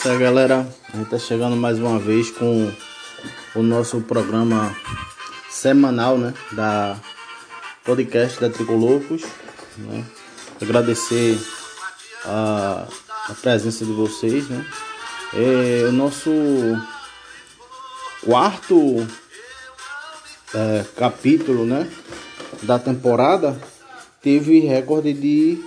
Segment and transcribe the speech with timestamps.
[0.00, 0.66] isso aí, galera.
[0.94, 2.72] A gente tá chegando mais uma vez com
[3.54, 4.74] o nosso programa
[5.50, 6.32] semanal, né?
[6.52, 6.98] Da
[7.84, 9.24] podcast da Tricolocos.
[9.76, 10.02] Né?
[10.58, 11.38] Agradecer
[12.24, 12.88] a,
[13.28, 14.64] a presença de vocês, né?
[15.34, 16.30] É, o nosso
[18.24, 19.06] quarto
[20.54, 21.86] é, capítulo, né?
[22.62, 23.60] Da temporada
[24.22, 25.62] teve recorde de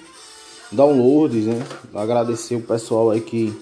[0.72, 1.64] downloads, né?
[1.94, 3.56] Agradecer o pessoal aí que,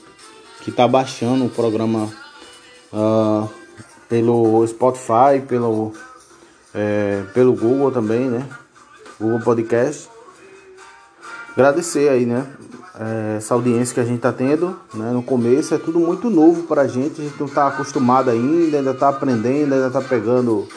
[0.62, 2.10] que tá baixando o programa
[2.94, 3.50] uh,
[4.08, 5.94] pelo Spotify, pelo,
[6.74, 8.48] é, pelo Google também, né?
[9.20, 10.10] Google Podcast.
[11.52, 12.46] Agradecer aí, né?
[13.00, 15.12] É, essa audiência que a gente tá tendo, né?
[15.12, 18.94] No começo é tudo muito novo pra gente, a gente não tá acostumado ainda, ainda
[18.94, 20.68] tá aprendendo, ainda tá pegando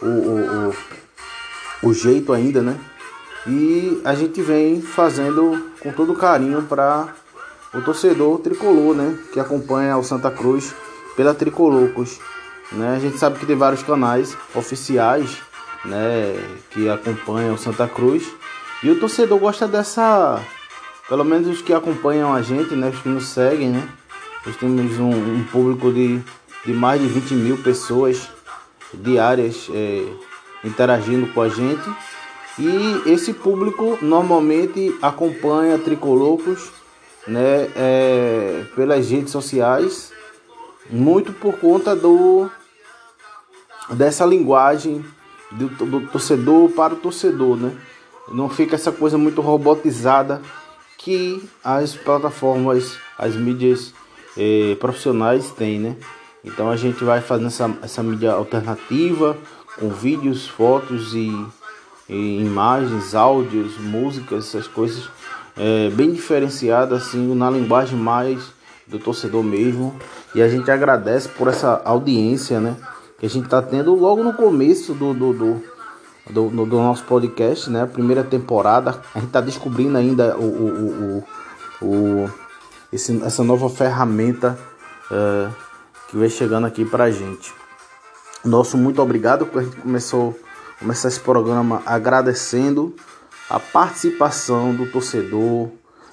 [0.00, 0.70] o, o,
[1.82, 2.78] o, o jeito ainda, né?
[3.46, 7.12] E a gente vem fazendo com todo carinho para
[7.74, 10.74] o torcedor tricolor, né, que acompanha o Santa Cruz
[11.16, 12.18] pela Tricolocos,
[12.72, 12.94] né?
[12.96, 15.38] A gente sabe que tem vários canais oficiais,
[15.84, 16.34] né,
[16.70, 18.26] que acompanham o Santa Cruz.
[18.82, 20.40] E o torcedor gosta dessa,
[21.08, 23.88] pelo menos os que acompanham a gente, né, os que nos seguem, né?
[24.46, 26.20] Nós temos um, um público de,
[26.64, 28.28] de mais de 20 mil pessoas
[28.92, 30.06] diárias é,
[30.62, 31.82] interagindo com a gente
[32.58, 36.70] e esse público normalmente acompanha Tricolocos
[37.26, 40.12] né, é, pelas redes sociais,
[40.90, 42.50] muito por conta do
[43.90, 45.04] dessa linguagem
[45.50, 47.72] do, do, torcedor para o torcedor, né?
[48.28, 50.40] Não fica essa coisa muito robotizada
[50.98, 53.92] que as plataformas, as mídias
[54.36, 55.96] eh, profissionais têm, né?
[56.42, 59.36] Então a gente vai fazendo essa, essa mídia alternativa
[59.78, 61.30] com vídeos, fotos e
[62.08, 65.08] imagens, áudios, músicas, essas coisas
[65.56, 68.52] é, bem diferenciadas assim na linguagem mais
[68.86, 69.94] do torcedor mesmo.
[70.34, 72.76] E a gente agradece por essa audiência, né?
[73.18, 75.62] Que a gente tá tendo logo no começo do, do, do,
[76.30, 77.86] do, do nosso podcast, né?
[77.86, 79.00] Primeira temporada.
[79.14, 81.24] A gente tá descobrindo ainda o, o,
[81.80, 82.30] o, o
[82.92, 84.58] esse, essa nova ferramenta
[85.10, 85.52] uh,
[86.08, 87.52] que vem chegando aqui pra gente.
[88.44, 90.38] Nosso muito obrigado, a gente começou
[90.78, 92.94] começar esse programa agradecendo
[93.48, 95.68] a participação do torcedor,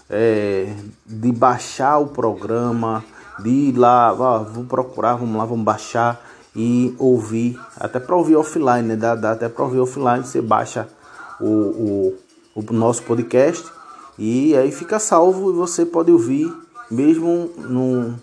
[0.09, 0.73] é,
[1.05, 3.03] de baixar o programa,
[3.39, 6.21] de ir lá, ah, vou procurar, vamos lá, vamos baixar
[6.55, 8.95] e ouvir, até para ouvir offline, né?
[8.95, 10.87] Dá, dá até para ouvir offline, você baixa
[11.39, 12.17] o, o,
[12.55, 13.65] o, nosso podcast
[14.19, 16.53] e aí fica salvo e você pode ouvir
[16.89, 18.15] mesmo no,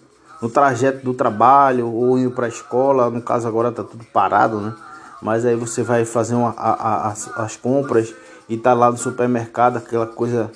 [0.43, 4.61] no trajeto do trabalho ou indo para a escola, no caso agora tá tudo parado,
[4.61, 4.75] né?
[5.23, 8.15] mas aí você vai fazer uma, a, a, as, as, compras
[8.49, 10.51] e tá lá no supermercado, aquela coisa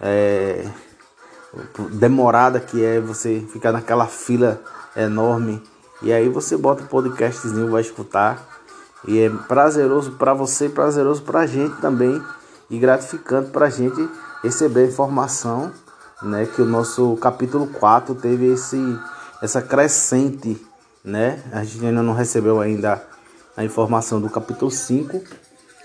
[0.00, 0.64] é,
[1.92, 4.60] demorada que é você ficar naquela fila
[4.96, 5.62] enorme.
[6.02, 8.48] E aí você bota o podcastzinho, vai escutar.
[9.06, 12.22] E é prazeroso para você, prazeroso para a gente também.
[12.70, 14.08] E gratificante para a gente
[14.42, 15.72] receber a informação
[16.22, 18.98] né, que o nosso capítulo 4 teve esse,
[19.42, 20.64] essa crescente.
[21.04, 21.42] Né?
[21.52, 23.02] A gente ainda não recebeu ainda
[23.56, 25.20] a informação do capítulo 5,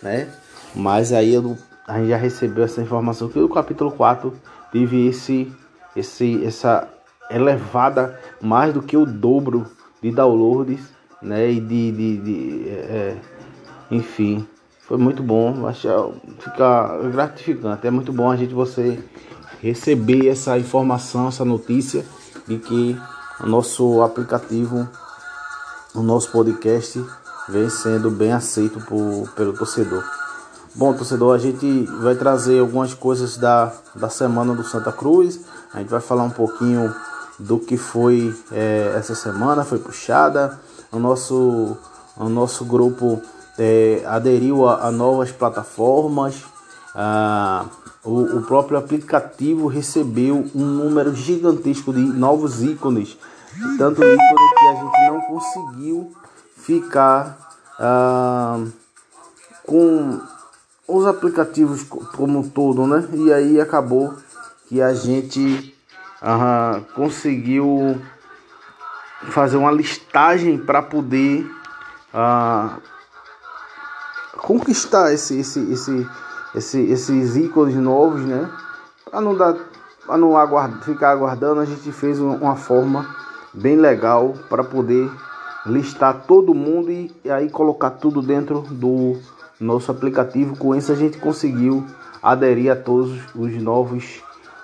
[0.01, 0.31] né?
[0.77, 1.57] Mas aí eu,
[1.87, 4.31] a gente já recebeu essa informação que o capítulo 4
[4.71, 5.51] teve esse,
[5.95, 6.87] esse, essa
[7.31, 9.65] elevada mais do que o dobro
[10.03, 10.81] de downloads,
[11.19, 11.51] né?
[11.51, 13.17] E de, de, de é,
[13.89, 14.47] enfim,
[14.81, 19.03] foi muito bom, acho fica gratificante, é muito bom a gente você
[19.59, 22.05] receber essa informação, essa notícia
[22.47, 22.95] de que
[23.39, 24.87] o nosso aplicativo,
[25.95, 27.03] o nosso podcast
[27.49, 30.26] vem sendo bem aceito por, pelo torcedor.
[30.77, 35.39] Bom, torcedor, a gente vai trazer algumas coisas da, da semana do Santa Cruz.
[35.73, 36.93] A gente vai falar um pouquinho
[37.39, 40.59] do que foi é, essa semana, foi puxada.
[40.91, 41.75] O nosso,
[42.15, 43.19] o nosso grupo
[43.57, 46.43] é, aderiu a, a, novas plataformas.
[46.93, 47.65] Ah,
[48.03, 53.17] o, o próprio aplicativo recebeu um número gigantesco de novos ícones.
[53.79, 54.15] Tanto ícone
[54.59, 56.11] que a gente não conseguiu
[56.55, 57.35] ficar
[57.79, 58.63] ah,
[59.65, 60.36] com
[60.87, 63.07] os aplicativos como um todo, né?
[63.13, 64.15] E aí acabou
[64.67, 65.75] que a gente
[66.21, 67.99] ah, conseguiu
[69.29, 71.49] fazer uma listagem para poder
[72.13, 72.77] ah,
[74.37, 76.09] conquistar esse, esse, esse,
[76.55, 78.49] esse, esses ícones novos, né?
[79.09, 79.55] Para não dar,
[80.05, 83.13] para não aguardar, ficar aguardando, a gente fez uma forma
[83.53, 85.11] bem legal para poder
[85.65, 89.17] listar todo mundo e, aí colocar tudo dentro do
[89.59, 90.55] nosso aplicativo.
[90.57, 91.85] Com isso a gente conseguiu
[92.21, 94.21] aderir a todos os novos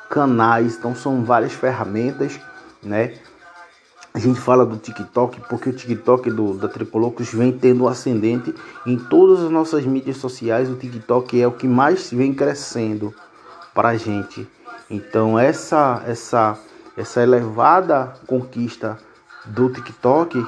[0.09, 0.75] canais.
[0.75, 2.39] Então são várias ferramentas,
[2.81, 3.13] né?
[4.13, 8.53] a gente fala do TikTok porque o TikTok do, da Tricolocos vem tendo ascendente
[8.85, 10.69] em todas as nossas mídias sociais.
[10.69, 13.13] O TikTok é o que mais vem crescendo
[13.73, 14.47] para a gente.
[14.89, 16.59] Então essa essa
[16.95, 18.99] essa elevada conquista
[19.45, 20.45] do TikTok,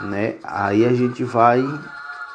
[0.00, 0.34] né?
[0.42, 1.62] Aí a gente vai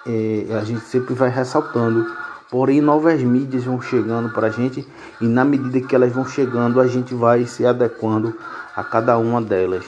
[0.05, 2.05] é, a gente sempre vai ressaltando.
[2.49, 4.85] Porém novas mídias vão chegando para a gente
[5.21, 8.37] e na medida que elas vão chegando a gente vai se adequando
[8.75, 9.85] a cada uma delas.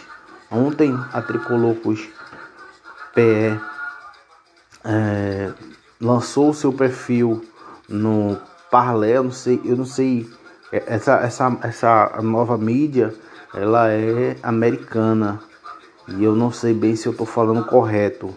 [0.49, 2.07] Ontem a Tricolocos
[3.13, 3.59] PE
[4.85, 5.51] é,
[5.99, 7.43] lançou o seu perfil
[7.89, 8.37] no
[8.71, 10.29] Parlé, eu não sei, eu não sei
[10.71, 13.13] é, essa, essa, essa nova mídia
[13.53, 15.39] ela é americana
[16.07, 18.33] e eu não sei bem se eu estou falando correto.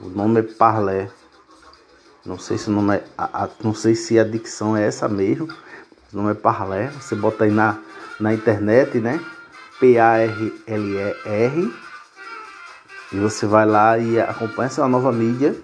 [0.00, 1.08] O nome é Parlé.
[2.24, 5.08] Não sei se o nome é, a, a, não sei se a dicção é essa
[5.08, 5.48] mesmo.
[6.12, 6.88] O nome é Parlé.
[7.00, 7.78] Você bota aí na,
[8.20, 9.18] na internet, né?
[9.80, 11.72] P-A-R-L-E-R.
[13.12, 15.54] E você vai lá e acompanha essa nova mídia,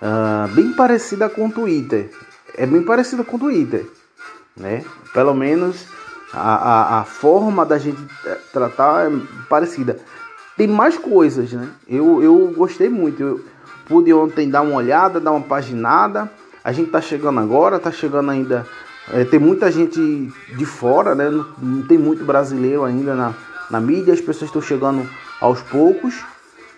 [0.00, 2.10] uh, bem parecida com o Twitter.
[2.56, 3.84] É bem parecida com o Twitter,
[4.56, 4.84] né?
[5.12, 5.86] Pelo menos
[6.32, 8.00] a, a, a forma da gente
[8.52, 9.12] tratar é
[9.48, 9.98] parecida.
[10.56, 11.68] Tem mais coisas, né?
[11.88, 13.20] Eu, eu gostei muito.
[13.20, 13.53] Eu
[13.86, 16.30] pude ontem dar uma olhada, dar uma paginada.
[16.62, 18.66] A gente tá chegando agora, tá chegando ainda.
[19.12, 21.28] É, tem muita gente de fora, né?
[21.28, 23.34] Não, não tem muito brasileiro ainda na,
[23.70, 25.08] na mídia, as pessoas estão chegando
[25.40, 26.24] aos poucos,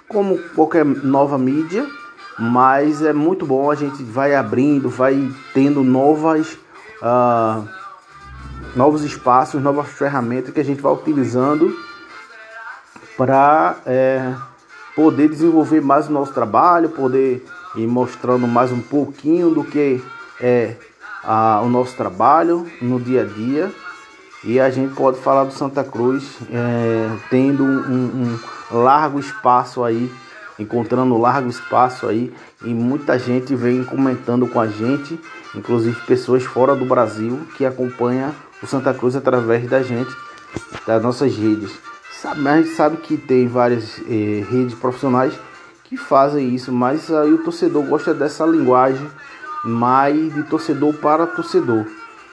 [0.09, 1.87] como qualquer nova mídia,
[2.39, 6.59] mas é muito bom, a gente vai abrindo, vai tendo novas,
[7.03, 7.67] uh,
[8.75, 11.75] novos espaços, novas ferramentas que a gente vai utilizando
[13.17, 14.35] para é,
[14.97, 17.45] poder desenvolver mais o nosso trabalho, poder
[17.77, 20.03] ir mostrando mais um pouquinho do que
[20.41, 20.75] é
[21.23, 23.71] uh, o nosso trabalho no dia a dia
[24.47, 28.39] e a gente pode falar do Santa Cruz é, tendo um,
[28.71, 30.11] um, largo espaço aí,
[30.59, 32.33] encontrando largo espaço aí,
[32.65, 35.19] e muita gente vem comentando com a gente,
[35.55, 38.33] inclusive pessoas fora do Brasil que acompanham
[38.63, 40.15] o Santa Cruz através da gente,
[40.87, 41.86] das nossas redes.
[42.21, 45.39] Sabe, a gente sabe que tem várias é, redes profissionais
[45.85, 49.09] que fazem isso, mas aí o torcedor gosta dessa linguagem
[49.65, 51.87] mais de torcedor para torcedor.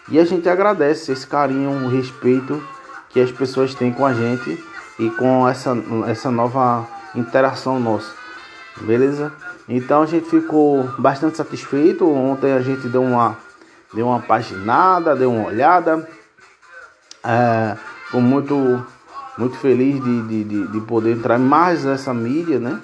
[0.10, 2.62] E a gente agradece esse carinho, o respeito
[3.10, 4.64] que as pessoas têm com a gente
[5.00, 5.76] e com essa,
[6.08, 8.12] essa nova interação nossa.
[8.82, 9.32] Beleza?
[9.68, 12.10] Então a gente ficou bastante satisfeito.
[12.10, 13.38] Ontem a gente deu uma,
[13.94, 16.08] deu uma paginada, deu uma olhada.
[17.24, 18.86] É, ficou muito,
[19.38, 22.80] muito feliz de, de, de, de poder entrar mais nessa mídia, né?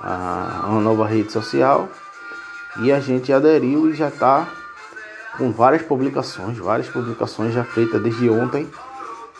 [0.00, 1.88] A, uma nova rede social.
[2.80, 4.46] E a gente aderiu e já está
[5.36, 8.68] com várias publicações, várias publicações já feitas desde ontem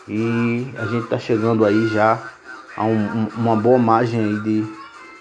[0.07, 2.19] e a gente está chegando aí já
[2.75, 4.65] a um, uma boa margem aí de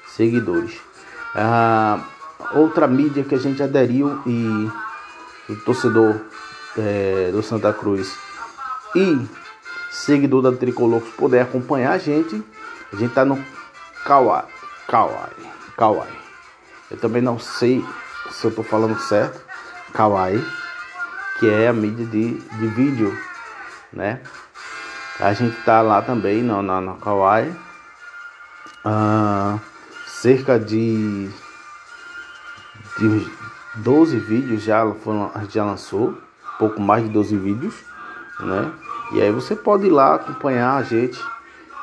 [0.06, 0.80] seguidores.
[1.34, 2.00] Ah,
[2.54, 4.70] outra mídia que a gente aderiu e
[5.48, 6.20] o torcedor
[6.78, 8.16] é, do Santa Cruz
[8.94, 9.26] e
[9.90, 12.42] seguidor da Tricolor puder acompanhar a gente,
[12.92, 13.42] a gente está no
[14.04, 14.44] Kawaii,
[14.86, 16.18] Kawaii, Kawaii.
[16.90, 17.84] Eu também não sei
[18.30, 19.40] se eu estou falando certo,
[19.92, 20.44] Kawaii
[21.38, 23.16] que é a mídia de, de vídeo,
[23.92, 24.20] né?
[25.20, 27.54] A gente tá lá também no, no, no Kawaii.
[28.84, 29.58] Ah,
[30.06, 31.28] cerca de,
[32.98, 33.32] de
[33.76, 36.16] 12 vídeos já, foram, já lançou,
[36.58, 37.74] pouco mais de 12 vídeos,
[38.40, 38.72] né?
[39.12, 41.20] E aí você pode ir lá acompanhar a gente.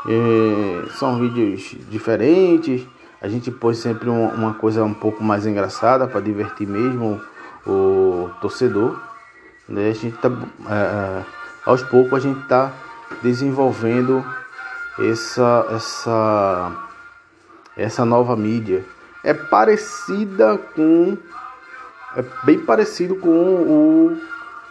[0.08, 2.86] É, são vídeos diferentes.
[3.22, 7.22] A gente pôs sempre uma, coisa um pouco mais engraçada para divertir mesmo
[7.65, 9.00] o, o torcedor.
[9.68, 9.89] Né?
[9.89, 10.30] A gente tá,
[10.70, 11.24] é, é,
[11.65, 12.74] aos poucos a gente está
[13.22, 14.25] desenvolvendo
[15.00, 16.72] essa, essa,
[17.77, 18.84] essa nova mídia.
[19.24, 21.18] É parecida com.
[22.15, 24.18] É bem parecido com o,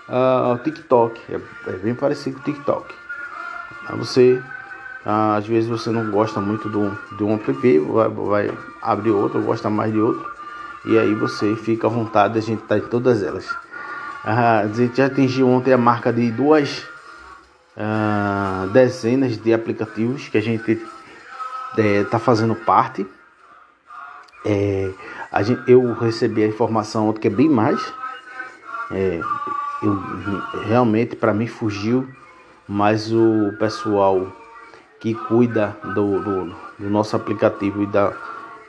[0.08, 1.20] uh, o TikTok.
[1.32, 1.40] É,
[1.70, 2.94] é, bem parecido com o TikTok.
[3.98, 4.42] Você,
[5.04, 9.42] uh, às vezes você não gosta muito do, de um app, vai, vai abrir outro,
[9.42, 10.30] gosta mais de outro.
[10.84, 13.48] E aí você fica à vontade, a gente está em todas elas.
[14.24, 16.86] A gente já atingiu ontem a marca de duas
[17.76, 23.06] uh, dezenas de aplicativos que a gente está é, tá fazendo parte.
[24.44, 24.90] É,
[25.42, 27.80] gente, eu recebi a informação ontem que é bem mais.
[28.90, 29.20] É,
[29.82, 29.94] eu,
[30.64, 32.08] realmente para mim fugiu,
[32.68, 34.26] mas o pessoal
[35.00, 38.12] que cuida do, do, do nosso aplicativo e, da,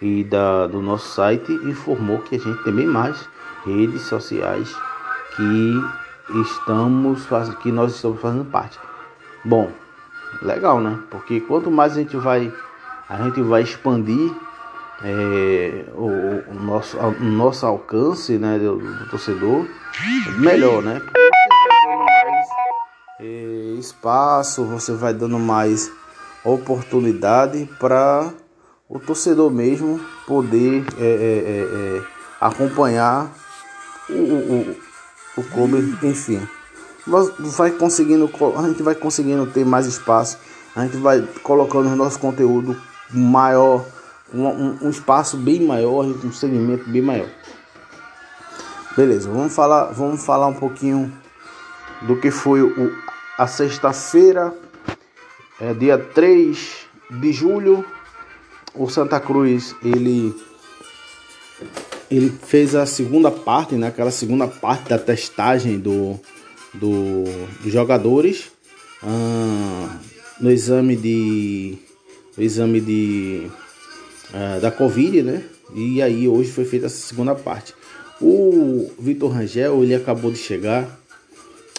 [0.01, 3.29] e da, do nosso site informou que a gente tem bem mais
[3.65, 4.75] redes sociais
[5.35, 7.27] que estamos
[7.61, 8.79] que nós estamos fazendo parte.
[9.45, 9.71] Bom,
[10.41, 10.99] legal, né?
[11.09, 12.51] Porque quanto mais a gente vai
[13.09, 14.33] a gente vai expandir
[15.01, 19.67] é, o, o, nosso, o nosso alcance né, do, do torcedor
[20.37, 20.99] melhor, né?
[20.99, 22.47] Você vai mais
[23.19, 25.91] é, espaço, você vai dando mais
[26.43, 28.31] oportunidade para
[28.89, 32.01] o torcedor mesmo poder é, é, é
[32.39, 33.31] acompanhar
[34.09, 34.75] o, o,
[35.37, 36.45] o clube, enfim.
[37.05, 40.37] Vai conseguindo, a gente vai conseguindo ter mais espaço,
[40.75, 43.85] a gente vai colocando o nosso conteúdo maior,
[44.33, 47.29] um, um espaço bem maior, um segmento bem maior.
[48.95, 51.11] Beleza, vamos falar, vamos falar um pouquinho
[52.01, 52.95] do que foi o,
[53.37, 54.53] a sexta-feira,
[55.59, 57.85] é, dia 3 de julho.
[58.75, 60.35] O Santa Cruz ele
[62.09, 66.19] ele fez a segunda parte, né, aquela segunda parte da testagem do,
[66.73, 67.23] do
[67.61, 68.51] dos jogadores
[69.01, 69.97] ah,
[70.39, 71.77] no exame de
[72.37, 73.49] no exame de
[74.31, 75.43] ah, da Covid, né?
[75.75, 77.73] E aí hoje foi feita essa segunda parte.
[78.21, 80.99] O Vitor Rangel ele acabou de chegar.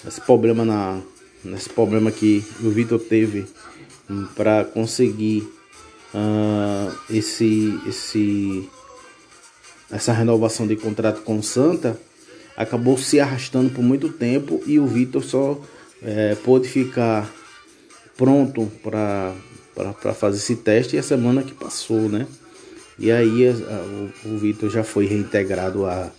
[0.07, 1.01] Esse problema na
[1.45, 3.47] nesse problema que o Vitor teve
[4.11, 5.47] hum, para conseguir
[6.15, 8.69] uh, esse esse
[9.91, 12.01] essa renovação de contrato com o Santa
[12.57, 15.61] acabou se arrastando por muito tempo e o Vitor só
[16.03, 17.31] é, pôde ficar
[18.17, 19.33] pronto para
[20.15, 22.27] fazer esse teste e a semana que passou, né?
[22.99, 26.11] E aí a, o, o Vitor já foi reintegrado à,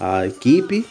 [0.00, 0.86] à equipe,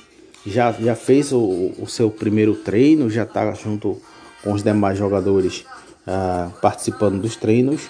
[0.45, 4.01] já, já fez o, o seu primeiro treino, já está junto
[4.43, 5.65] com os demais jogadores
[6.07, 7.89] uh, participando dos treinos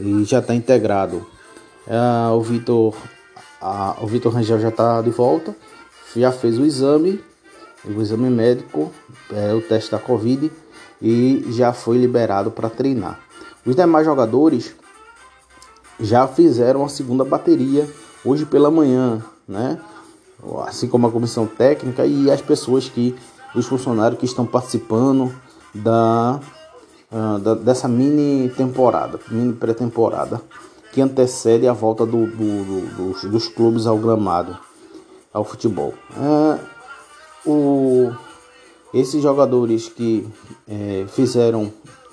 [0.00, 1.26] e já está integrado.
[1.86, 2.96] Uh, o Vitor
[4.00, 5.54] o Vitor Rangel já está de volta,
[6.14, 7.20] já fez o exame,
[7.84, 8.92] o exame médico,
[9.32, 10.50] é, o teste da Covid
[11.00, 13.20] e já foi liberado para treinar.
[13.66, 14.74] Os demais jogadores
[15.98, 17.88] já fizeram a segunda bateria
[18.24, 19.80] hoje pela manhã, né?
[20.66, 23.16] Assim como a comissão técnica e as pessoas que,
[23.54, 25.34] os funcionários que estão participando
[25.74, 26.38] da,
[27.10, 30.40] uh, da dessa mini temporada, mini pré-temporada
[30.92, 34.56] que antecede a volta do, do, do, dos, dos, clubes ao gramado,
[35.30, 35.92] ao futebol.
[36.16, 36.58] É,
[37.46, 38.12] o,
[38.94, 40.26] esses jogadores que
[40.66, 41.70] é, fizeram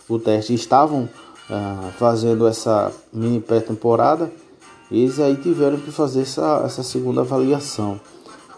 [0.10, 1.08] o teste estavam
[1.50, 4.32] é, fazendo essa mini pré-temporada,
[4.92, 8.00] eles aí tiveram que fazer essa, essa segunda avaliação.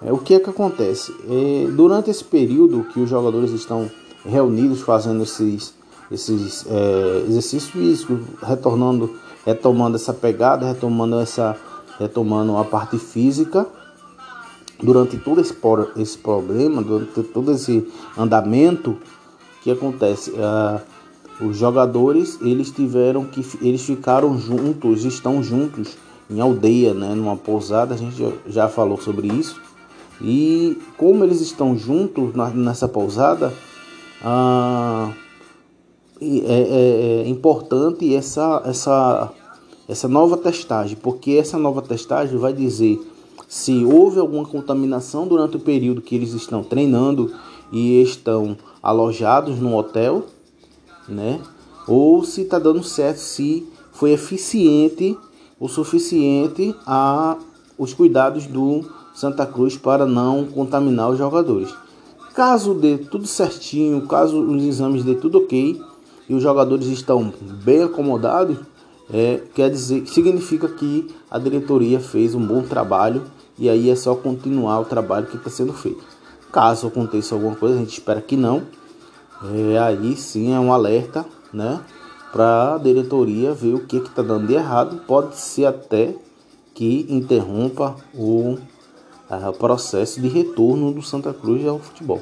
[0.02, 1.14] É, o que é que acontece?
[1.30, 3.90] É, durante esse período que os jogadores estão
[4.26, 5.74] reunidos fazendo esses,
[6.12, 11.56] esses é, exercícios físicos, retornando retomando essa pegada, retomando essa
[12.00, 13.66] retomando a parte física
[14.82, 15.56] durante todo esse,
[15.96, 17.88] esse problema, durante todo esse
[18.18, 18.98] andamento
[19.64, 20.82] que acontece, uh,
[21.40, 25.98] os jogadores eles tiveram que eles ficaram juntos, estão juntos
[26.30, 28.16] em aldeia, né, numa pousada, a gente
[28.48, 29.62] já falou sobre isso.
[30.22, 33.54] E como eles estão juntos nessa pousada,
[34.22, 35.14] uh,
[36.22, 39.32] é, é, é importante essa, essa,
[39.88, 43.00] essa nova testagem, porque essa nova testagem vai dizer
[43.48, 47.34] se houve alguma contaminação durante o período que eles estão treinando
[47.72, 50.26] e estão alojados no hotel,
[51.08, 51.40] né?
[51.88, 55.18] Ou se está dando certo, se foi eficiente
[55.60, 57.38] o suficiente a
[57.78, 61.74] os cuidados do Santa Cruz para não contaminar os jogadores.
[62.34, 65.82] Caso dê tudo certinho, caso os exames dê tudo ok,
[66.28, 67.34] e os jogadores estão
[67.64, 68.58] bem acomodados,
[69.10, 73.24] é, quer dizer, significa que a diretoria fez um bom trabalho
[73.58, 76.04] e aí é só continuar o trabalho que está sendo feito.
[76.52, 78.64] Caso aconteça alguma coisa, a gente espera que não.
[79.44, 81.82] É, aí sim é um alerta, né,
[82.32, 85.02] para a diretoria ver o que está dando de errado.
[85.08, 86.16] Pode ser até
[86.74, 88.58] que interrompa o
[89.58, 92.22] processo de retorno do Santa Cruz ao futebol.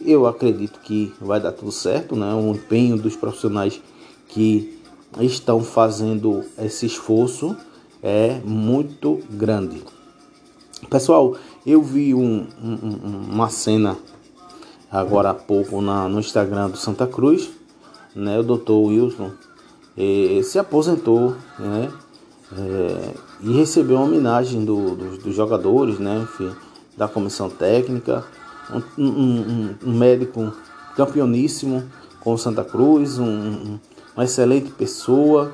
[0.00, 2.32] Eu acredito que vai dar tudo certo, né?
[2.32, 3.80] O empenho dos profissionais
[4.28, 4.80] que
[5.20, 7.56] estão fazendo esse esforço
[8.00, 9.82] é muito grande.
[10.88, 11.34] Pessoal,
[11.66, 13.96] eu vi um, um, uma cena
[14.90, 17.50] agora há pouco na, no Instagram do Santa Cruz,
[18.14, 18.38] né?
[18.38, 18.72] O Dr.
[18.72, 19.30] Wilson
[19.96, 21.90] eh, se aposentou, né?
[22.56, 26.20] Eh, e recebeu uma homenagem do, do, dos jogadores, né?
[26.22, 26.50] Enfim,
[26.96, 28.24] da comissão técnica
[28.98, 30.52] um, um, um médico
[30.96, 31.84] campeoníssimo
[32.20, 33.78] com Santa Cruz, um,
[34.14, 35.52] uma excelente pessoa.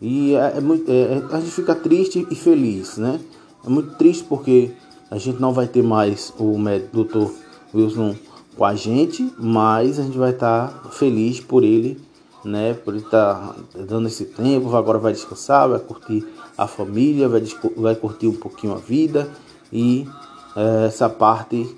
[0.00, 3.20] E é, é é, é, a gente fica triste e feliz, né?
[3.64, 4.72] É muito triste porque
[5.10, 7.30] a gente não vai ter mais o médico Dr.
[7.74, 8.14] Wilson
[8.56, 12.00] com a gente, mas a gente vai estar feliz por ele
[12.46, 12.74] né?
[12.74, 17.42] Por estar tá dando esse tempo, agora vai descansar, vai curtir a família, vai,
[17.76, 19.28] vai curtir um pouquinho a vida
[19.72, 20.08] e
[20.54, 21.68] é, essa parte,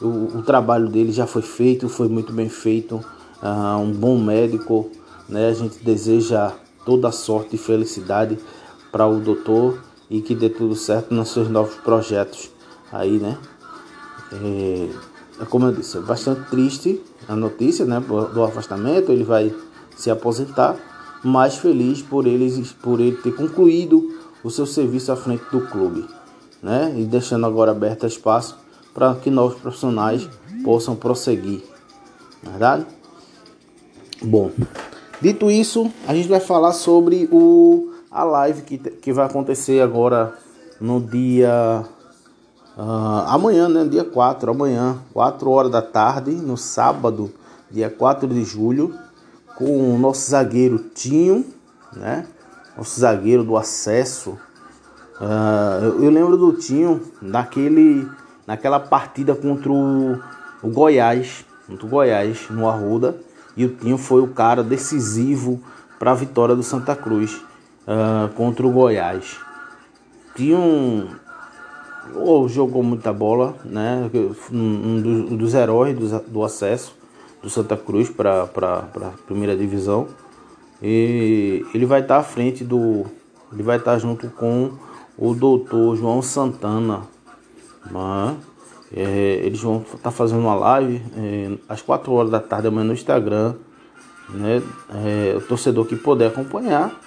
[0.00, 2.96] o, o, trabalho dele já foi feito, foi muito bem feito,
[3.42, 4.90] uh, um bom médico,
[5.28, 5.48] né?
[5.48, 6.52] A gente deseja
[6.84, 8.38] toda sorte e felicidade
[8.90, 9.78] para o doutor
[10.10, 12.50] e que dê tudo certo nos seus novos projetos
[12.90, 13.38] aí, né?
[14.32, 15.13] É
[15.48, 19.54] como eu disse, é bastante triste a notícia, né, do afastamento, ele vai
[19.96, 20.76] se aposentar,
[21.22, 26.06] mas feliz por ele, por ele ter concluído o seu serviço à frente do clube,
[26.62, 26.94] né?
[26.96, 28.58] E deixando agora aberto espaço
[28.92, 30.28] para que novos profissionais
[30.62, 31.62] possam prosseguir,
[32.46, 32.86] é verdade?
[34.22, 34.50] Bom,
[35.20, 40.34] dito isso, a gente vai falar sobre o a live que, que vai acontecer agora
[40.80, 41.84] no dia
[42.76, 43.84] uh, amanhã, né?
[43.84, 47.32] Dia 4, amanhã, 4 horas da tarde, no sábado,
[47.70, 48.94] dia 4 de julho,
[49.56, 51.44] com o nosso zagueiro Tinho,
[51.92, 52.26] né?
[52.76, 54.38] Nosso zagueiro do acesso.
[55.20, 58.08] Uh, eu, eu, lembro do Tinho naquele,
[58.46, 60.18] naquela partida contra o,
[60.62, 63.16] o Goiás, contra o Goiás, no Arruda.
[63.56, 65.62] E o Tinho foi o cara decisivo
[65.98, 67.40] para a vitória do Santa Cruz
[67.86, 69.38] uh, contra o Goiás.
[70.34, 71.08] Tinha um.
[72.14, 74.10] Ou jogou muita bola, né?
[74.52, 76.96] Um dos, um dos heróis do, do, acesso
[77.42, 80.06] do Santa Cruz para a primeira divisão.
[80.82, 83.04] E ele vai estar tá à frente do.
[83.52, 84.72] Ele vai estar tá junto com
[85.16, 87.02] o doutor João Santana.
[87.90, 88.36] Né?
[88.96, 92.86] É, eles vão estar tá fazendo uma live é, às 4 horas da tarde amanhã
[92.86, 93.54] no Instagram.
[94.28, 94.62] Né?
[95.04, 96.98] É, o torcedor que puder acompanhar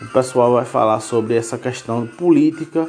[0.00, 2.88] o pessoal vai falar sobre essa questão política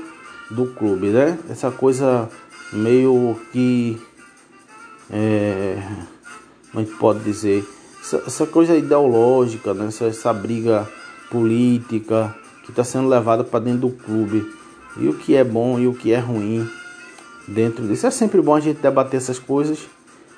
[0.49, 1.37] do clube, né?
[1.49, 2.29] Essa coisa
[2.71, 4.01] meio que.
[5.11, 5.81] É,
[6.73, 7.67] a gente pode dizer?
[8.01, 9.87] Essa, essa coisa ideológica, né?
[9.87, 10.87] Essa, essa briga
[11.29, 14.53] política que está sendo levada para dentro do clube.
[14.97, 16.67] E o que é bom e o que é ruim
[17.47, 18.07] dentro disso.
[18.07, 19.79] É sempre bom a gente debater essas coisas,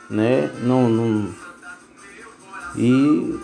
[0.10, 0.50] né?
[0.64, 1.30] Não, não...
[2.76, 3.40] E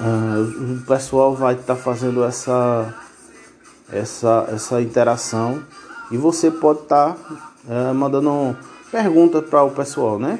[0.00, 2.94] Uh, o pessoal vai estar tá fazendo essa,
[3.92, 5.62] essa, essa interação
[6.10, 8.56] e você pode estar tá, uh, mandando
[8.90, 10.38] perguntas para o pessoal, né?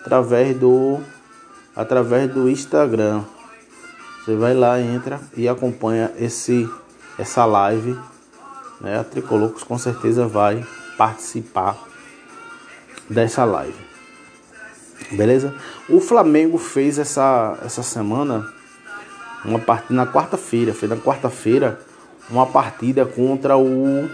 [0.00, 1.00] Através do,
[1.74, 3.22] através do Instagram.
[4.24, 6.68] Você vai lá, entra e acompanha esse,
[7.18, 7.98] essa live.
[8.80, 8.98] Né?
[8.98, 10.64] A Tricolocos com certeza vai
[10.96, 11.76] participar
[13.08, 13.86] dessa live.
[15.12, 15.54] Beleza?
[15.88, 18.52] O Flamengo fez essa, essa semana
[19.44, 21.80] uma partida na quarta-feira, foi na quarta-feira
[22.30, 24.08] uma partida contra o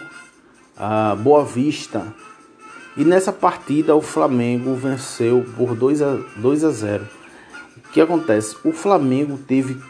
[0.77, 2.13] a Boa Vista.
[2.97, 7.09] E nessa partida o Flamengo venceu por 2 a, 2 a 0.
[7.77, 8.57] O que acontece?
[8.65, 9.81] O Flamengo teve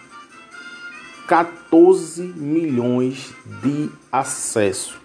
[1.26, 3.32] 14 milhões
[3.62, 5.00] de acesso.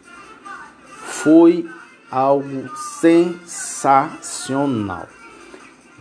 [0.88, 1.70] Foi
[2.12, 5.08] algo sensacional.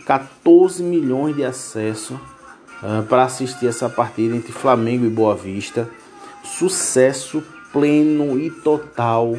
[0.05, 2.21] 14 milhões de acesso
[2.83, 5.89] uh, para assistir essa partida entre Flamengo e Boa Vista.
[6.47, 9.37] Sucesso pleno e total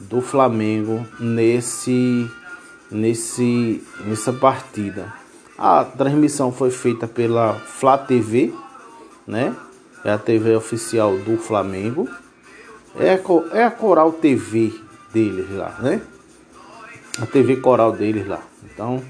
[0.00, 2.28] do Flamengo nesse,
[2.90, 5.12] nesse, nessa partida.
[5.56, 8.52] A transmissão foi feita pela Flá TV,
[9.26, 9.54] né?
[10.04, 12.08] É a TV oficial do Flamengo.
[12.98, 14.72] É a, é a Coral TV
[15.12, 16.02] deles lá, né?
[17.20, 18.42] A TV Coral deles lá.
[18.64, 19.00] Então,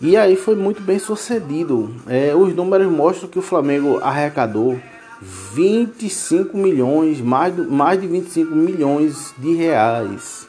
[0.00, 1.94] e aí foi muito bem sucedido.
[2.06, 4.80] É, os números mostram que o Flamengo arrecadou
[5.20, 10.46] 25 milhões, mais, mais de 25 milhões de reais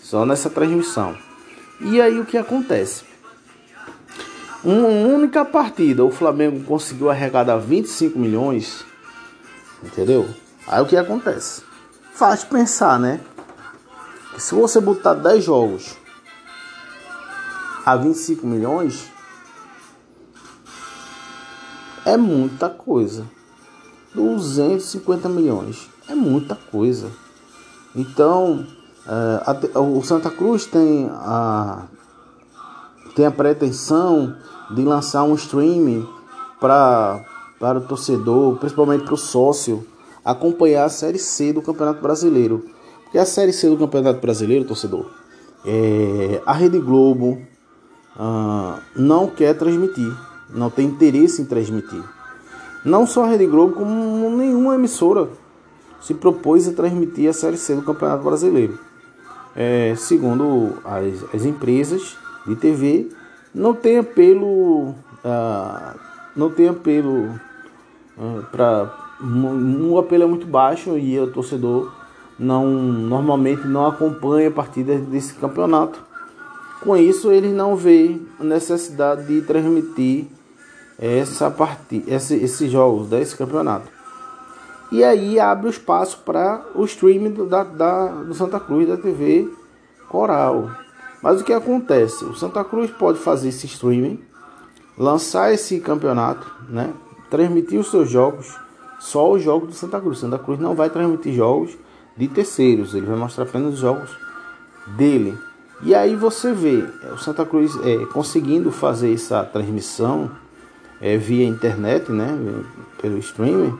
[0.00, 1.16] só nessa transmissão.
[1.80, 3.04] E aí o que acontece?
[4.64, 8.84] Uma única partida o Flamengo conseguiu arrecadar 25 milhões,
[9.82, 10.28] entendeu?
[10.66, 11.62] Aí o que acontece?
[12.14, 13.20] Faz pensar, né?
[14.34, 15.96] Que se você botar 10 jogos
[17.84, 19.10] a 25 milhões
[22.04, 23.26] é muita coisa.
[24.16, 27.10] 250 milhões é muita coisa.
[27.94, 28.66] Então,
[29.06, 31.84] é, a, o Santa Cruz tem a,
[33.14, 34.34] tem a pretensão
[34.70, 36.06] de lançar um streaming
[36.58, 37.24] para
[37.58, 39.86] para o torcedor, principalmente para o sócio,
[40.22, 42.66] acompanhar a Série C do Campeonato Brasileiro.
[43.04, 45.06] Porque a Série C do Campeonato Brasileiro, torcedor,
[45.64, 47.40] é, a Rede Globo,
[48.18, 50.14] ah, não quer transmitir,
[50.50, 52.02] não tem interesse em transmitir.
[52.86, 55.28] Não só a Rede Globo, como nenhuma emissora
[56.00, 58.78] se propôs a transmitir a Série C do Campeonato Brasileiro.
[59.56, 63.08] É, segundo as, as, empresas de TV,
[63.52, 64.94] não tem apelo
[65.24, 65.96] ah,
[66.36, 67.28] não tem apelo
[68.16, 71.92] ah, para um apelo é muito baixo e o torcedor
[72.38, 75.98] não normalmente não acompanha partidas desse campeonato.
[76.82, 80.26] Com isso, ele não vê necessidade de transmitir
[80.98, 83.96] essa partida, esse, esses jogos desse campeonato.
[84.90, 88.96] E aí abre o espaço para o streaming do, da, da, do Santa Cruz da
[88.96, 89.48] TV
[90.08, 90.70] Coral.
[91.22, 92.24] Mas o que acontece?
[92.24, 94.20] O Santa Cruz pode fazer esse streaming,
[94.96, 96.92] lançar esse campeonato, né?
[97.28, 98.56] transmitir os seus jogos,
[99.00, 100.18] só os jogos do Santa Cruz.
[100.18, 101.76] Santa Cruz não vai transmitir jogos
[102.16, 104.10] de terceiros, ele vai mostrar apenas os jogos
[104.96, 105.36] dele.
[105.82, 110.30] E aí você vê o Santa Cruz é, conseguindo fazer essa transmissão
[111.00, 112.28] é, via internet, né,
[113.00, 113.78] pelo streaming,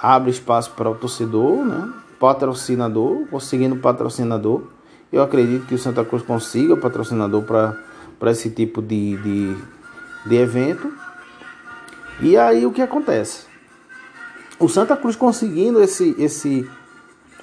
[0.00, 4.62] abre espaço para o torcedor, né, patrocinador, conseguindo patrocinador.
[5.12, 9.56] Eu acredito que o Santa Cruz consiga patrocinador para esse tipo de, de,
[10.26, 10.92] de evento.
[12.20, 13.46] E aí o que acontece?
[14.58, 16.68] O Santa Cruz conseguindo esse, esse,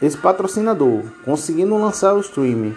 [0.02, 2.76] esse patrocinador, conseguindo lançar o streaming,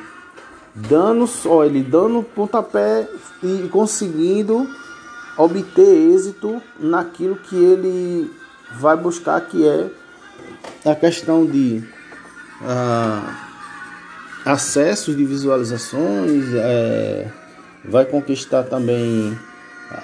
[0.74, 3.09] dando só ele dando pontapé
[3.42, 4.66] e conseguindo
[5.38, 8.31] obter êxito naquilo que ele
[8.79, 9.88] vai buscar que é
[10.85, 11.83] a questão de
[12.61, 13.48] uh,
[14.44, 17.29] acessos de visualizações, é,
[17.85, 19.37] vai conquistar também,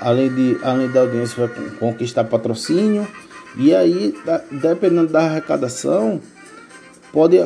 [0.01, 3.07] além, de, além da audiência, vai conquistar patrocínio.
[3.57, 4.15] E aí,
[4.51, 6.21] dependendo da arrecadação,
[7.13, 7.39] pode,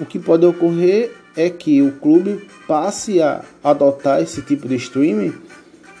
[0.00, 5.34] o que pode ocorrer é que o clube passe a adotar esse tipo de streaming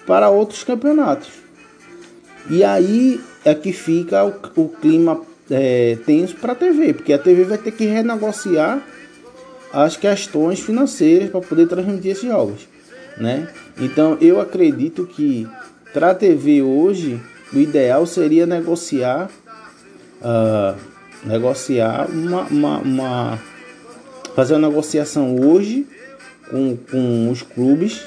[0.06, 1.28] para outros campeonatos.
[2.48, 7.18] E aí é que fica o, o clima é, tenso para a TV, porque a
[7.18, 8.82] TV vai ter que renegociar
[9.72, 12.68] as questões financeiras para poder transmitir esses jogos,
[13.18, 13.48] né?
[13.78, 15.46] Então eu acredito que
[15.92, 17.20] para a TV hoje
[17.52, 19.30] o ideal seria negociar,
[20.20, 20.76] uh,
[21.24, 23.38] negociar uma, uma, uma,
[24.34, 25.86] fazer uma negociação hoje
[26.50, 28.06] com, com os clubes,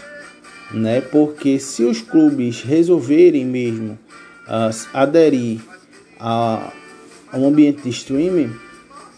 [0.71, 1.01] né?
[1.01, 3.97] Porque se os clubes resolverem mesmo
[4.47, 5.59] uh, aderir
[6.19, 6.71] a,
[7.31, 8.51] a um ambiente de streaming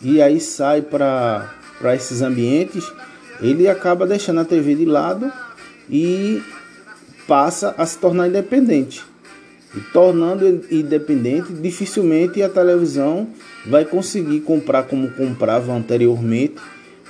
[0.02, 1.54] e aí sai para
[1.94, 2.92] esses ambientes,
[3.42, 5.32] ele acaba deixando a TV de lado
[5.90, 6.42] e
[7.28, 9.04] passa a se tornar independente.
[9.76, 13.28] E tornando independente, dificilmente a televisão
[13.66, 16.56] vai conseguir comprar como comprava anteriormente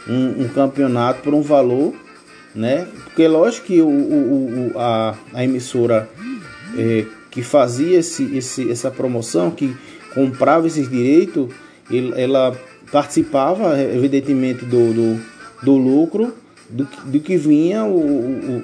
[0.07, 1.93] um, um campeonato por um valor,
[2.53, 2.87] né?
[3.05, 6.09] Porque lógico que o, o, o a, a emissora
[6.77, 9.75] é, que fazia esse, esse, essa promoção, que
[10.13, 11.49] comprava esses direitos,
[12.15, 12.57] ela
[12.91, 15.21] participava, evidentemente, do, do,
[15.63, 16.33] do lucro
[16.71, 18.63] do, do que vinha o, o,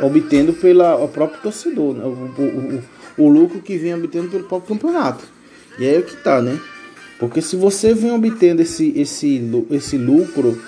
[0.00, 2.04] obtendo pela o próprio torcedor, né?
[2.04, 5.24] o, o, o, lucro que vinha obtendo pelo próprio campeonato.
[5.78, 6.58] E aí é que tá, né?
[7.18, 10.60] Porque se você vem obtendo esse, esse, esse lucro,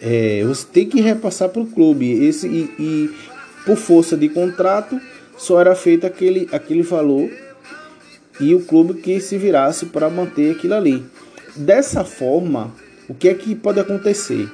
[0.00, 2.26] é, você tem que repassar para o clube.
[2.26, 3.10] Esse, e, e
[3.64, 5.00] por força de contrato,
[5.36, 7.30] só era feito aquele, aquele valor
[8.40, 11.04] e o clube que se virasse para manter aquilo ali.
[11.54, 12.72] Dessa forma,
[13.08, 14.50] o que é que pode acontecer?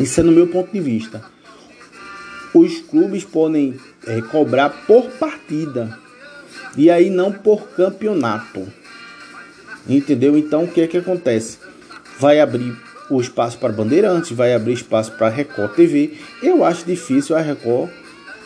[0.00, 1.22] Isso é no meu ponto de vista.
[2.54, 5.98] Os clubes podem é, cobrar por partida
[6.76, 8.66] e aí não por campeonato.
[9.88, 10.36] Entendeu?
[10.36, 11.58] Então o que é que acontece?
[12.18, 12.76] Vai abrir
[13.10, 16.14] o espaço para Bandeirantes, vai abrir espaço para Record TV.
[16.42, 17.90] Eu acho difícil a Record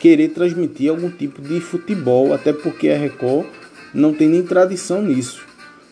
[0.01, 3.47] querer transmitir algum tipo de futebol, até porque a Record
[3.95, 5.45] não tem nem tradição nisso.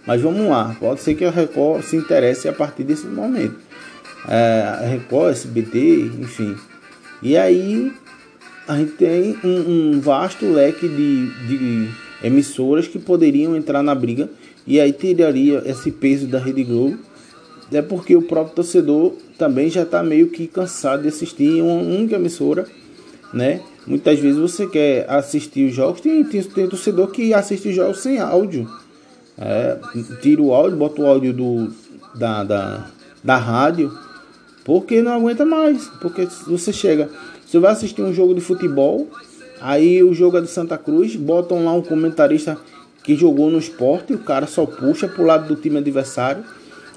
[0.07, 3.57] Mas vamos lá, pode ser que a Record se interesse a partir desse momento.
[4.29, 6.57] É, a Record, SBT, enfim.
[7.23, 7.93] E aí
[8.67, 11.89] a gente tem um, um vasto leque de, de
[12.23, 14.29] emissoras que poderiam entrar na briga
[14.67, 16.99] e aí tiraria esse peso da Rede Globo.
[17.73, 22.17] É porque o próprio torcedor também já está meio que cansado de assistir uma única
[22.17, 22.67] emissora,
[23.33, 23.61] né?
[23.87, 28.01] Muitas vezes você quer assistir os jogos, tem, tem, tem torcedor que assiste os jogos
[28.01, 28.69] sem áudio.
[29.39, 29.79] É,
[30.21, 31.73] tira o áudio, bota o áudio do,
[32.15, 32.87] da, da,
[33.25, 33.91] da rádio,
[34.65, 35.87] porque não aguenta mais.
[36.01, 37.09] Porque você chega,
[37.47, 39.09] você vai assistir um jogo de futebol,
[39.61, 42.59] aí o jogo é do Santa Cruz, botam lá um comentarista
[43.03, 46.45] que jogou no esporte, o cara só puxa pro lado do time adversário,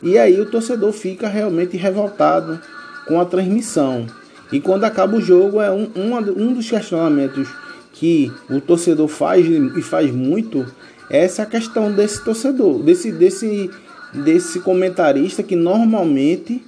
[0.03, 2.59] e aí o torcedor fica realmente revoltado
[3.07, 4.05] com a transmissão.
[4.51, 7.47] E quando acaba o jogo, é um, um, um dos questionamentos
[7.93, 10.65] que o torcedor faz e faz muito
[11.09, 13.69] é essa questão desse torcedor, desse, desse,
[14.13, 16.61] desse comentarista que normalmente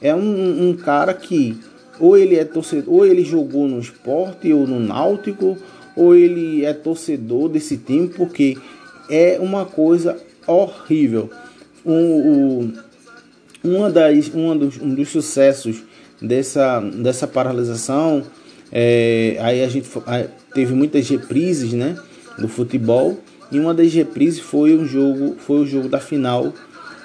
[0.00, 1.58] é um, um cara que
[1.98, 5.56] ou ele é torcedor, ou ele jogou no esporte ou no náutico,
[5.96, 8.56] ou ele é torcedor desse time, porque
[9.10, 11.28] é uma coisa horrível.
[11.88, 12.72] Um,
[13.64, 15.82] uma das, uma dos, um dos sucessos
[16.20, 18.22] dessa, dessa paralisação,
[18.70, 19.88] é, aí a gente
[20.52, 21.96] teve muitas reprises né,
[22.38, 23.18] do futebol,
[23.50, 26.52] e uma das reprises foi um jogo, foi o jogo da final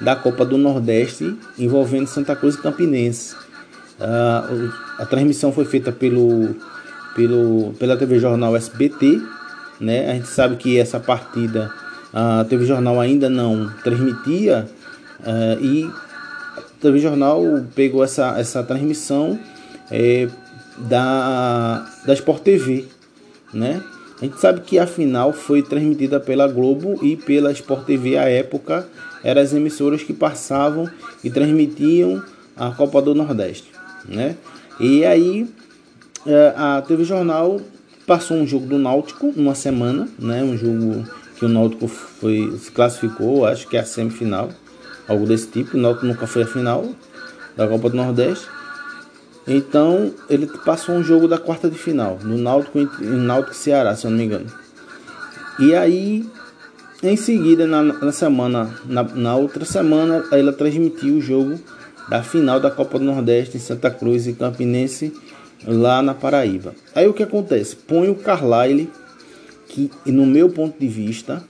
[0.02, 3.36] da Copa do Nordeste envolvendo Santa Cruz e Campinense.
[4.00, 6.56] Uh, a transmissão foi feita pelo,
[7.15, 9.22] pelo, pela TV Jornal SBT.
[9.80, 10.12] Né?
[10.12, 11.72] A gente sabe que essa partida
[12.13, 14.67] a TV Jornal ainda não transmitia
[15.21, 15.89] uh, e
[16.56, 17.41] a TV Jornal
[17.73, 19.39] pegou essa, essa transmissão
[19.89, 20.28] é,
[20.78, 22.86] da, da Sport TV.
[23.54, 23.82] Né?
[24.21, 28.30] A gente sabe que a final foi transmitida pela Globo e pela Sport TV à
[28.30, 28.88] época
[29.23, 30.89] eram as emissoras que passavam
[31.23, 32.23] e transmitiam
[32.56, 33.71] a Copa do Nordeste,
[34.08, 34.36] né?
[34.80, 35.47] E aí
[36.26, 37.60] é, a TV Jornal
[38.06, 40.43] passou um jogo do Náutico numa semana, né?
[40.43, 41.06] Um jogo
[41.43, 44.49] que o Náutico foi se classificou, acho que é a semifinal,
[45.10, 45.75] algo desse tipo.
[45.75, 46.86] O Náutico nunca foi a final
[47.58, 48.47] da Copa do Nordeste.
[49.45, 54.06] Então ele passou um jogo da quarta de final, no Náutico e Náutico Ceará, se
[54.06, 54.45] eu não me engano.
[55.60, 56.25] E aí,
[57.03, 61.60] em seguida, na, na semana, na, na, outra semana, ela transmitiu o jogo
[62.08, 65.13] da final da Copa do Nordeste em Santa Cruz e Campinense,
[65.67, 66.73] lá na Paraíba.
[66.95, 67.75] Aí o que acontece?
[67.75, 68.89] Põe o Carlyle,
[69.74, 71.44] que no meu ponto de vista,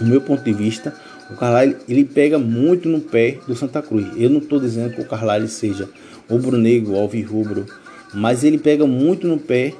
[0.00, 0.92] no meu ponto de vista,
[1.30, 4.08] o Carlyle ele pega muito no pé do Santa Cruz.
[4.16, 5.88] Eu não estou dizendo que o Carlyle seja
[6.28, 7.66] rubro-negro, alvirrubro,
[8.12, 9.72] mas ele pega muito no pé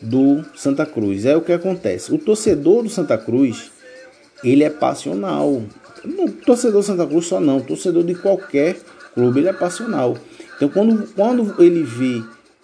[0.00, 1.26] do Santa Cruz.
[1.26, 2.12] É o que acontece.
[2.12, 3.70] O torcedor do Santa Cruz,
[4.42, 5.62] ele é passional.
[6.46, 8.78] Torcedor do Santa Cruz só não, torcedor de qualquer
[9.14, 10.16] clube, ele é passional.
[10.56, 12.22] Então quando, quando ele vê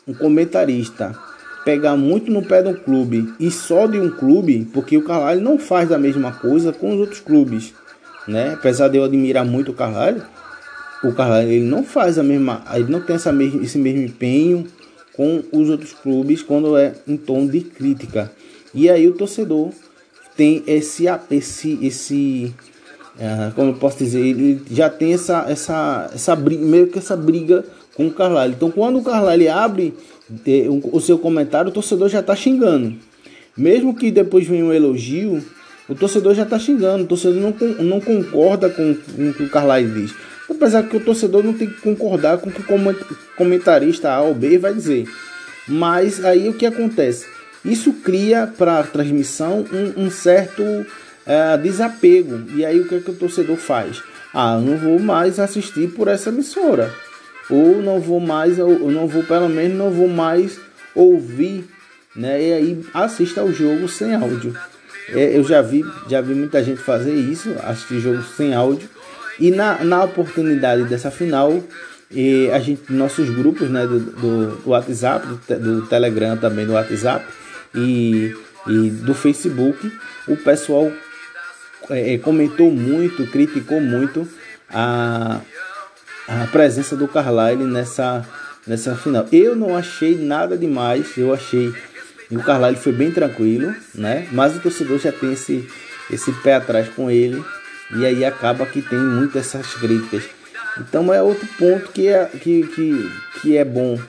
[0.09, 1.15] um comentarista
[1.65, 5.41] pegar muito no pé de um clube e só de um clube, porque o Carvalho
[5.41, 7.73] não faz a mesma coisa com os outros clubes,
[8.29, 8.53] né?
[8.55, 10.23] Apesar de eu admirar muito o Carvalho,
[11.03, 14.67] o Carvalho ele não faz a mesma, ele não tem essa esse mesmo empenho
[15.15, 18.31] com os outros clubes quando é em tom de crítica.
[18.75, 19.71] E aí o torcedor
[20.37, 22.55] tem esse esse esse
[23.17, 27.17] uh, como eu posso dizer, ele já tem essa essa essa briga, meio que essa
[27.17, 28.53] briga com o Carvalho.
[28.53, 29.95] Então quando o Carvalho abre
[30.93, 32.95] o seu comentário, o torcedor já está xingando.
[33.57, 35.45] Mesmo que depois venha um elogio,
[35.89, 37.05] o torcedor já está xingando.
[37.05, 40.15] O torcedor não, não concorda com, com o que o Carvalho diz.
[40.49, 44.35] Apesar que o torcedor não tem que concordar com o que o comentarista A ou
[44.35, 45.07] B vai dizer.
[45.67, 47.27] Mas aí o que acontece?
[47.65, 50.63] Isso cria para a transmissão um, um certo
[51.27, 52.43] é, desapego.
[52.55, 54.03] E aí o que, é que o torcedor faz?
[54.33, 56.93] Ah, não vou mais assistir por essa emissora.
[57.51, 60.59] Ou não vou mais, ou não vou, pelo menos, não vou mais
[60.95, 61.65] ouvir,
[62.17, 62.43] né?
[62.43, 64.55] E aí assista ao jogo sem áudio.
[65.09, 68.89] É, eu já vi, já vi muita gente fazer isso, assistir jogo sem áudio.
[69.39, 71.63] E na, na oportunidade dessa final,
[72.11, 76.73] e a gente, nossos grupos né, do, do, do WhatsApp, do, do, Telegram também do
[76.73, 77.27] WhatsApp
[77.75, 78.35] e,
[78.69, 79.93] e do Facebook,
[80.29, 80.91] o pessoal
[81.91, 84.29] é, é, comentou muito, criticou muito
[84.71, 85.41] a,
[86.29, 88.27] a presença do Carlyle nessa,
[88.67, 89.27] nessa final.
[89.33, 91.73] Eu não achei nada demais, eu achei
[92.31, 94.27] o Carlyle foi bem tranquilo, né?
[94.33, 95.69] Mas o torcedor já tem esse,
[96.11, 97.45] esse pé atrás com ele
[97.97, 100.25] e aí acaba que tem muitas essas críticas.
[100.79, 104.01] Então é outro ponto que é, que, que, que é bom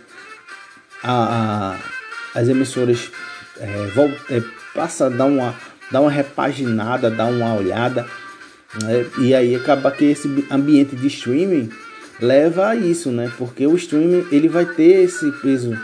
[1.03, 1.95] a, a
[2.35, 3.09] as emissoras
[3.59, 5.55] é, é, passa a dar uma,
[5.89, 8.05] dar uma repaginada, dar uma olhada.
[8.83, 9.05] Né?
[9.19, 11.69] E aí acaba que esse ambiente de streaming
[12.19, 13.31] leva a isso, né?
[13.37, 15.77] Porque o streaming ele vai ter esse peso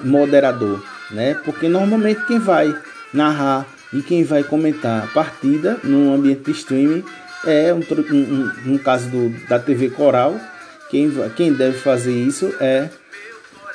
[0.00, 1.34] moderador, né?
[1.44, 2.74] Porque normalmente quem vai
[3.12, 7.04] narrar e quem vai comentar a partida no ambiente de streaming
[7.46, 10.38] é um, um, no caso do, da TV Coral,
[10.90, 12.88] quem, quem deve fazer isso é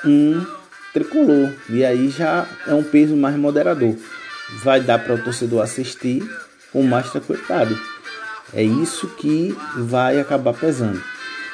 [0.03, 0.45] um
[0.93, 1.51] tricolor.
[1.69, 3.95] E aí já é um peso mais moderador.
[4.63, 6.27] Vai dar para o torcedor assistir
[6.71, 7.77] com mais tranquilidade.
[8.53, 11.01] É isso que vai acabar pesando.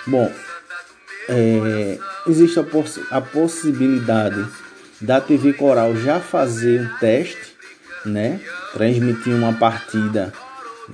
[0.08, 0.32] Bom,
[1.30, 4.46] é, existe a, poss a possibilidade
[5.02, 7.56] da TV Coral já fazer um teste,
[8.06, 8.40] né?
[8.74, 10.34] Transmitir uma partida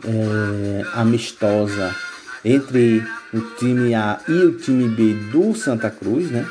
[0.05, 1.95] é, amistosa
[2.43, 6.45] entre o time A e o time B do Santa Cruz, né?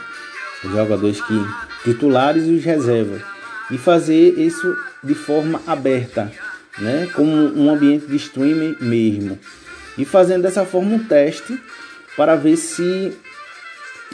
[0.65, 1.47] Os jogadores que
[1.85, 3.23] titulares e os reservas
[3.71, 6.31] e fazer isso de forma aberta,
[6.79, 7.09] né?
[7.15, 9.39] Como um ambiente de streaming mesmo
[9.97, 11.61] e fazendo dessa forma um teste
[12.17, 13.17] para ver se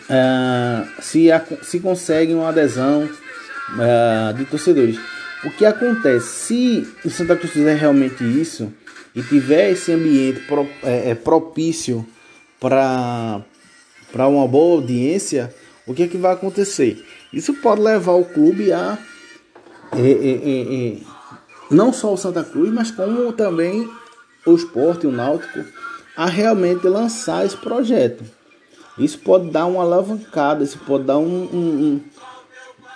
[0.00, 4.98] uh, se, a, se consegue uma adesão uh, de torcedores.
[5.44, 6.26] O que acontece?
[6.26, 8.72] Se o Santa Cruz fizer realmente isso
[9.14, 12.06] e tiver esse ambiente pro, é, é, propício
[12.58, 13.44] para
[14.14, 15.54] uma boa audiência,
[15.86, 17.04] o que, é que vai acontecer?
[17.32, 18.98] Isso pode levar o clube a.
[19.92, 20.96] É, é, é,
[21.70, 23.88] não só o Santa Cruz, mas como também
[24.44, 25.64] o esporte, o náutico,
[26.16, 28.24] a realmente lançar esse projeto.
[28.98, 32.00] Isso pode dar uma alavancada, isso pode dar um, um, um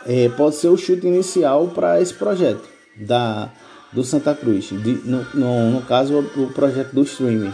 [0.07, 3.51] é, pode ser o chute inicial para esse projeto da
[3.93, 7.53] do Santa Cruz, de, no, no, no, caso o, o projeto do streaming.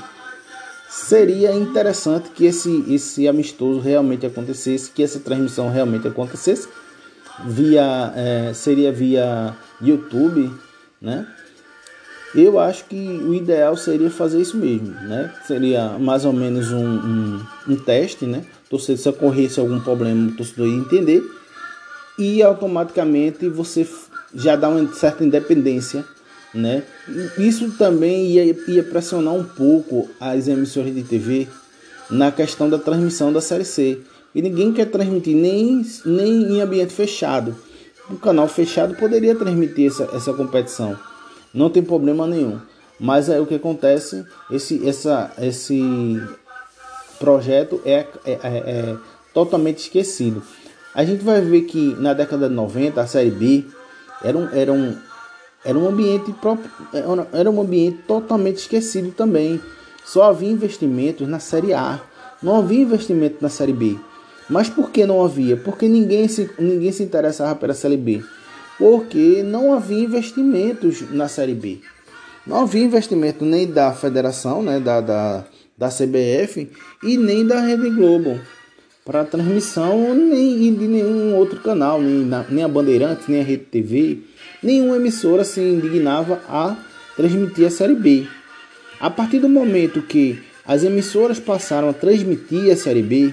[0.88, 6.68] Seria interessante que esse, esse amistoso realmente acontecesse, que essa transmissão realmente acontecesse
[7.44, 10.52] via é, seria via YouTube,
[11.00, 11.26] né?
[12.34, 15.32] Eu acho que o ideal seria fazer isso mesmo, né?
[15.46, 18.44] Seria mais ou menos um, um, um teste, né?
[18.78, 21.22] Se ocorresse algum problema, o torcedor ia entender
[22.18, 23.86] e automaticamente você
[24.34, 26.04] já dá uma certa independência,
[26.52, 26.82] né?
[27.38, 31.46] Isso também ia, ia pressionar um pouco as emissoras de TV
[32.10, 34.00] na questão da transmissão da Série C.
[34.34, 37.56] E ninguém quer transmitir nem, nem em ambiente fechado.
[38.10, 40.96] O canal fechado poderia transmitir essa, essa competição
[41.56, 42.60] não tem problema nenhum.
[43.00, 45.82] Mas é o que acontece, esse, essa, esse
[47.18, 48.96] projeto é, é, é, é
[49.34, 50.42] totalmente esquecido.
[50.94, 53.64] A gente vai ver que na década de 90 a série B
[54.22, 54.96] era um, era um,
[55.64, 56.70] era um ambiente próprio,
[57.32, 59.60] era um ambiente totalmente esquecido também.
[60.04, 62.00] Só havia investimentos na série A,
[62.42, 63.98] não havia investimento na série B.
[64.48, 65.56] Mas por que não havia?
[65.56, 68.22] Porque ninguém se, ninguém se interessava pela série B
[68.78, 71.78] porque não havia investimentos na Série B.
[72.46, 75.44] Não havia investimento nem da federação, né, da, da,
[75.76, 76.70] da CBF
[77.02, 78.38] e nem da Rede Globo
[79.06, 83.62] para transmissão nem de nenhum outro canal, nem, na, nem a Bandeirantes, nem a Rede
[83.64, 84.18] TV,
[84.60, 86.76] nenhuma emissora se indignava a
[87.16, 88.26] transmitir a Série B.
[88.98, 93.32] A partir do momento que as emissoras passaram a transmitir a Série B,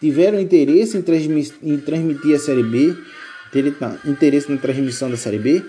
[0.00, 2.96] tiveram interesse em, transmi em transmitir a Série B,
[4.04, 5.62] interesse na transmissão da Série B,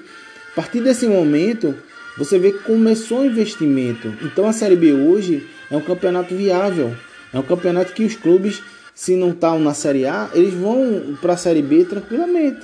[0.52, 1.76] a partir desse momento
[2.18, 4.14] você vê que começou o investimento.
[4.22, 6.96] Então a Série B hoje é um campeonato viável,
[7.34, 8.62] é um campeonato que os clubes,
[8.94, 12.62] se não estão na Série A, eles vão para a Série B tranquilamente.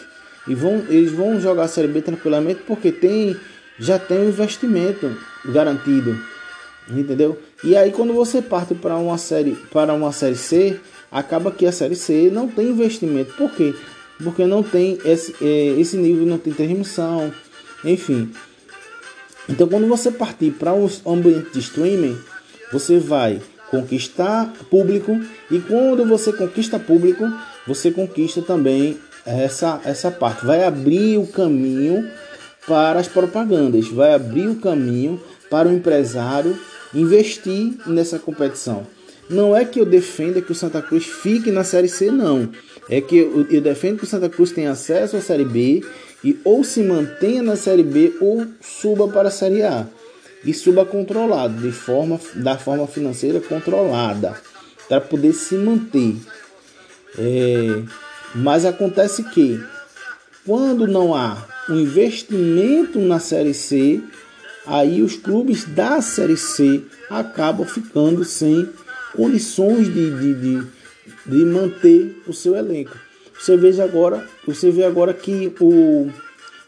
[0.48, 3.36] E vão, eles vão jogar a Série B tranquilamente porque tem,
[3.78, 5.12] já tem um investimento
[5.46, 6.18] garantido.
[6.90, 7.40] Entendeu?
[7.64, 10.80] E aí quando você parte para uma série para uma série C,
[11.12, 13.34] acaba que a série C não tem investimento.
[13.34, 13.76] Por quê?
[14.24, 17.32] Porque não tem esse, é, esse nível, não tem transmissão,
[17.84, 18.32] enfim.
[19.48, 22.18] Então, quando você partir para um ambiente de streaming,
[22.72, 27.24] você vai conquistar público e quando você conquista público,
[27.66, 30.46] você conquista também essa, essa parte.
[30.46, 32.10] Vai abrir o caminho
[32.68, 36.60] para as propagandas, vai abrir o caminho para o empresário
[36.94, 38.86] investir nessa competição.
[39.30, 42.50] Não é que eu defenda que o Santa Cruz fique na Série C, não.
[42.90, 45.84] É que eu, eu defendo que o Santa Cruz tenha acesso à Série B
[46.24, 49.86] e ou se mantenha na Série B ou suba para a Série A.
[50.44, 54.36] E suba controlado, de forma, da forma financeira controlada,
[54.88, 56.16] para poder se manter.
[57.18, 57.84] É,
[58.34, 59.62] mas acontece que
[60.46, 64.02] quando não há um investimento na Série C,
[64.66, 68.68] aí os clubes da Série C acabam ficando sem
[69.16, 70.68] condições de, de, de,
[71.26, 72.98] de manter o seu elenco.
[73.40, 76.10] Você veja agora, você vê agora que o,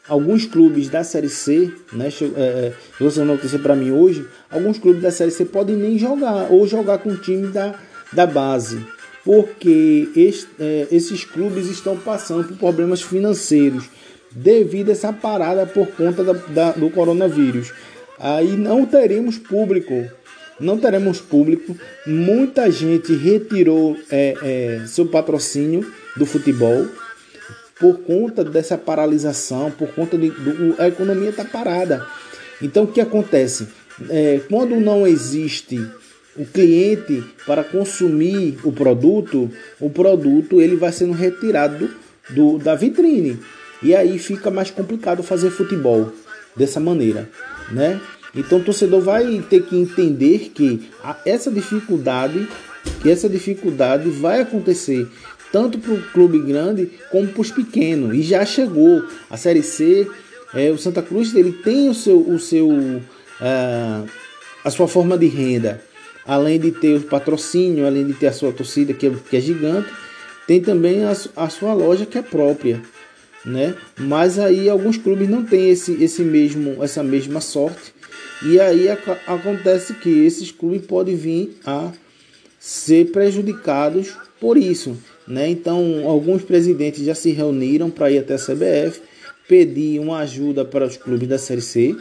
[0.08, 5.02] alguns clubes da Série C, né, é, é você notícia para mim hoje, alguns clubes
[5.02, 7.76] da Série C podem nem jogar ou jogar com o time da,
[8.14, 8.86] da base,
[9.26, 10.10] porque
[10.60, 13.89] é, esses clubes estão passando por problemas financeiros
[14.32, 17.74] devido a essa parada por conta da, da, do coronavírus.
[18.18, 20.10] Aí não teremos público
[20.62, 21.76] não teremos público.
[22.05, 26.88] Muita gente retirou é, é, seu patrocínio do futebol
[27.80, 32.05] por conta dessa paralisação, por conta de do, a economia está parada.
[32.62, 33.68] Então o que acontece?
[34.09, 35.84] É, quando não existe
[36.38, 39.49] o cliente para consumir o produto,
[39.80, 41.89] o produto ele vai sendo retirado
[42.30, 43.39] do, da vitrine
[43.84, 46.12] e aí fica mais complicado fazer futebol
[46.55, 47.30] dessa maneira,
[47.72, 47.99] né?
[48.36, 50.90] Então o torcedor vai ter que entender que
[51.26, 52.48] essa dificuldade,
[53.02, 55.08] que essa dificuldade vai acontecer
[55.52, 58.16] tanto para o clube grande como para os pequenos.
[58.16, 60.08] E já chegou a Série C.
[60.54, 64.08] É, o Santa Cruz ele tem o seu, o seu, uh,
[64.64, 65.82] a sua forma de renda,
[66.26, 69.42] além de ter o patrocínio, além de ter a sua torcida que é, que é
[69.42, 69.90] gigante,
[70.48, 72.82] tem também a, a sua loja que é própria.
[73.46, 73.76] né?
[73.98, 77.94] Mas aí alguns clubes não têm esse, esse mesmo, essa mesma sorte.
[78.44, 78.88] E aí
[79.28, 81.92] acontece que esses clubes podem vir a
[82.60, 84.98] ser prejudicados por isso.
[85.28, 85.50] Né?
[85.50, 89.02] Então, alguns presidentes já se reuniram para ir até a CBF,
[89.48, 91.96] pedir uma ajuda para os clubes da Série C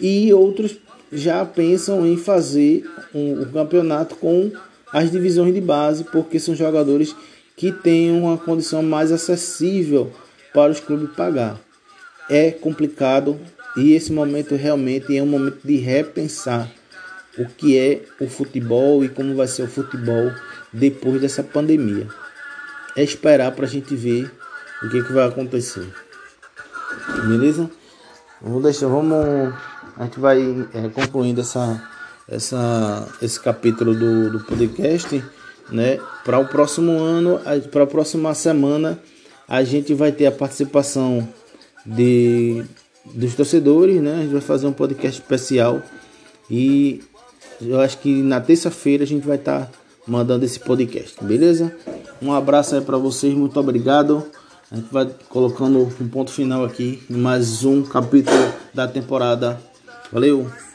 [0.00, 0.78] e outros
[1.12, 4.52] já pensam em fazer um, um campeonato com
[4.92, 7.14] as divisões de base, porque são jogadores
[7.56, 10.12] que têm uma condição mais acessível
[10.54, 11.58] para os clubes pagar.
[12.30, 13.38] É complicado
[13.76, 16.70] e esse momento realmente é um momento de repensar
[17.38, 20.32] o que é o futebol e como vai ser o futebol
[20.72, 22.08] depois dessa pandemia.
[22.96, 24.30] É esperar para a gente ver
[24.82, 25.86] o que, que vai acontecer.
[27.28, 27.70] Beleza?
[28.40, 29.54] Vamos deixar, vamos.
[29.96, 30.40] A gente vai
[30.74, 31.82] é, concluindo essa,
[32.28, 35.22] essa, esse capítulo do, do podcast,
[35.70, 35.98] né?
[36.24, 37.40] Para o próximo ano,
[37.70, 38.98] para a próxima semana,
[39.46, 41.28] a gente vai ter a participação
[41.84, 42.64] de
[43.14, 44.14] dos torcedores, né?
[44.14, 45.82] A gente vai fazer um podcast especial
[46.50, 47.02] e
[47.60, 49.70] eu acho que na terça-feira a gente vai estar tá
[50.06, 51.74] mandando esse podcast, beleza?
[52.20, 54.24] Um abraço aí para vocês, muito obrigado.
[54.70, 59.58] A gente vai colocando um ponto final aqui em mais um capítulo da temporada.
[60.12, 60.67] Valeu!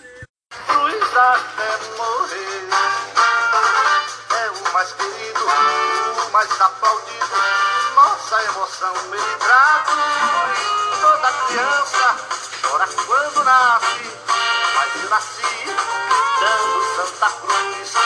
[17.32, 18.03] Quando nasce,